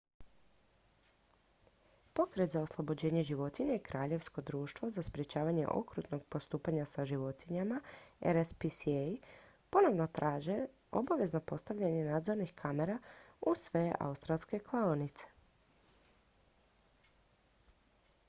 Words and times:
pokret 2.13 2.51
za 2.51 2.61
oslobođenje 2.61 3.23
životinja 3.23 3.75
i 3.75 3.83
kraljevsko 3.89 4.41
društvo 4.41 4.89
za 4.91 5.03
sprječavanje 5.07 5.67
okrutnog 5.67 6.23
postupanja 6.25 6.85
sa 6.93 7.05
životinjama 7.11 7.81
rspca 8.21 8.95
ponovno 9.69 10.07
traže 10.07 10.57
obavezno 11.03 11.41
postavljanje 11.53 12.03
nadzornih 12.09 12.53
kamera 12.63 12.99
u 13.41 13.55
sve 13.55 13.85
australske 13.99 14.59
klaonice 14.59 15.25